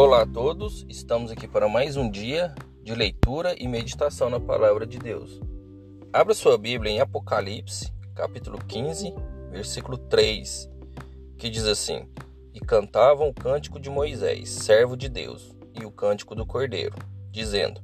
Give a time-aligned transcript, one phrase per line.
[0.00, 2.54] Olá a todos, estamos aqui para mais um dia
[2.84, 5.40] de leitura e meditação na palavra de Deus.
[6.12, 9.12] Abra sua Bíblia em Apocalipse, capítulo 15,
[9.50, 10.70] versículo 3,
[11.36, 12.08] que diz assim:
[12.54, 16.94] E cantavam o cântico de Moisés, servo de Deus, e o cântico do Cordeiro,
[17.32, 17.80] dizendo: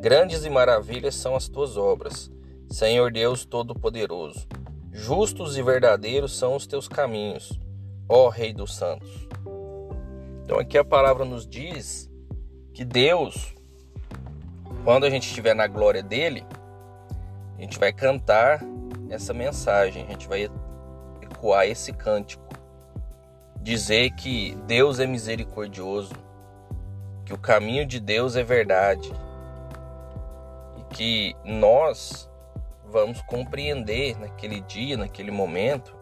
[0.00, 2.30] Grandes e maravilhas são as tuas obras,
[2.70, 4.48] Senhor Deus Todo-Poderoso.
[4.90, 7.60] Justos e verdadeiros são os teus caminhos,
[8.08, 9.28] ó Rei dos Santos.
[10.44, 12.10] Então aqui a palavra nos diz
[12.74, 13.54] que Deus,
[14.84, 16.44] quando a gente estiver na glória dele,
[17.56, 18.60] a gente vai cantar
[19.08, 20.50] essa mensagem, a gente vai
[21.20, 22.42] ecoar esse cântico,
[23.60, 26.14] dizer que Deus é misericordioso,
[27.24, 29.12] que o caminho de Deus é verdade
[30.76, 32.28] e que nós
[32.84, 35.96] vamos compreender naquele dia, naquele momento,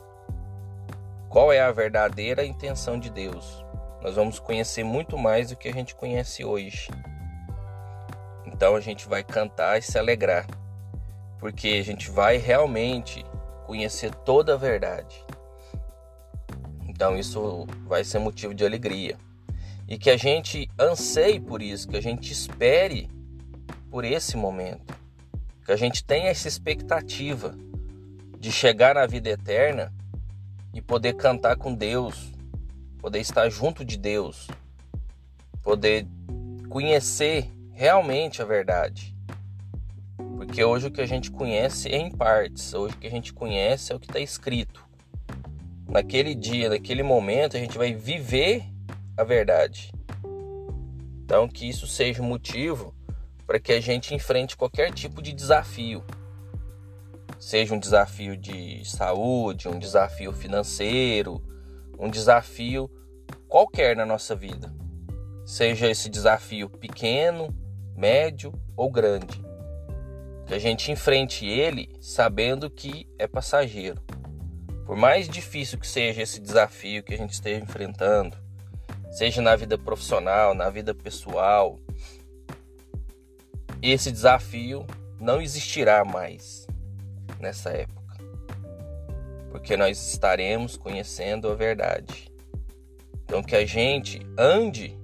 [1.29, 3.65] qual é a verdadeira intenção de Deus
[4.03, 6.89] nós vamos conhecer muito mais do que a gente conhece hoje.
[8.47, 10.47] Então a gente vai cantar e se alegrar,
[11.39, 13.25] porque a gente vai realmente
[13.67, 15.25] conhecer toda a verdade.
[16.87, 19.17] Então isso vai ser motivo de alegria.
[19.89, 23.11] E que a gente anseie por isso, que a gente espere
[23.91, 24.95] por esse momento.
[25.65, 27.55] Que a gente tenha essa expectativa
[28.39, 29.93] de chegar na vida eterna
[30.73, 32.33] e poder cantar com Deus,
[33.01, 34.47] poder estar junto de Deus,
[35.63, 36.07] poder
[36.69, 39.17] conhecer realmente a verdade.
[40.37, 43.33] Porque hoje o que a gente conhece é em partes, hoje o que a gente
[43.33, 44.85] conhece é o que está escrito.
[45.89, 48.65] Naquele dia, naquele momento, a gente vai viver
[49.17, 49.93] a verdade.
[51.25, 52.95] Então, que isso seja um motivo
[53.47, 56.05] para que a gente enfrente qualquer tipo de desafio.
[57.39, 61.43] Seja um desafio de saúde, um desafio financeiro,
[62.01, 62.91] um desafio
[63.47, 64.73] qualquer na nossa vida,
[65.45, 67.55] seja esse desafio pequeno,
[67.95, 69.45] médio ou grande.
[70.47, 74.01] Que a gente enfrente ele sabendo que é passageiro.
[74.87, 78.37] Por mais difícil que seja esse desafio que a gente esteja enfrentando,
[79.13, 81.79] seja na vida profissional, na vida pessoal,
[83.83, 84.87] esse desafio
[85.21, 86.67] não existirá mais
[87.39, 87.90] nessa época
[89.61, 92.33] porque nós estaremos conhecendo a verdade.
[93.25, 94.99] Então, que a gente ande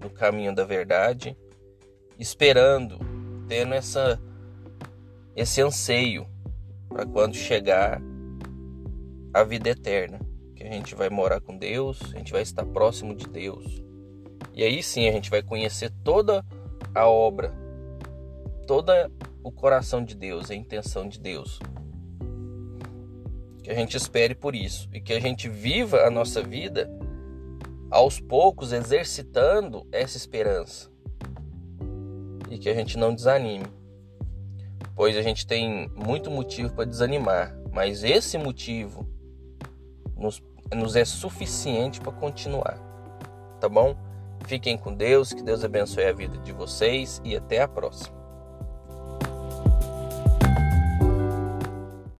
[0.00, 1.36] no caminho da verdade,
[2.18, 2.98] esperando,
[3.46, 4.18] tendo essa,
[5.36, 6.26] esse anseio
[6.88, 8.00] para quando chegar
[9.32, 10.18] a vida eterna,
[10.56, 13.84] que a gente vai morar com Deus, a gente vai estar próximo de Deus.
[14.54, 16.42] E aí sim a gente vai conhecer toda
[16.94, 17.52] a obra,
[18.66, 19.12] toda
[19.44, 21.60] o coração de Deus, a intenção de Deus
[23.62, 24.88] que a gente espere por isso.
[24.92, 26.90] E que a gente viva a nossa vida
[27.90, 30.90] aos poucos exercitando essa esperança.
[32.50, 33.66] E que a gente não desanime,
[34.94, 39.08] pois a gente tem muito motivo para desanimar, mas esse motivo
[40.16, 40.42] nos,
[40.74, 42.78] nos é suficiente para continuar,
[43.58, 43.96] tá bom?
[44.46, 48.21] Fiquem com Deus, que Deus abençoe a vida de vocês e até a próxima.